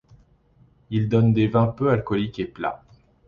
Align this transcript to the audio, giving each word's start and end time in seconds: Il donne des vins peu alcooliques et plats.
Il 0.89 1.09
donne 1.09 1.31
des 1.31 1.45
vins 1.47 1.67
peu 1.67 1.91
alcooliques 1.91 2.39
et 2.39 2.45
plats. 2.47 2.83